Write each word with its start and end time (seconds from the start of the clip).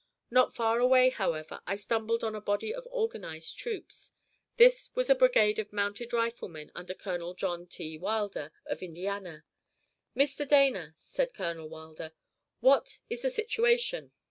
Not 0.31 0.55
far 0.55 0.79
away, 0.79 1.11
however, 1.11 1.61
I 1.67 1.75
stumbled 1.75 2.23
on 2.23 2.33
a 2.33 2.41
body 2.41 2.73
of 2.73 2.87
organized 2.89 3.55
troops. 3.59 4.13
This 4.57 4.89
was 4.95 5.11
a 5.11 5.13
brigade 5.13 5.59
of 5.59 5.71
mounted 5.71 6.11
riflemen 6.11 6.71
under 6.73 6.95
Colonel 6.95 7.35
John 7.35 7.67
T. 7.67 7.99
Wilder, 7.99 8.51
of 8.65 8.81
Indiana. 8.81 9.45
"Mr. 10.17 10.47
Dana," 10.47 10.95
asked 10.97 11.35
Colonel 11.35 11.69
Wilder, 11.69 12.13
"what 12.61 12.97
is 13.11 13.21
the 13.21 13.29
situation?" 13.29 14.11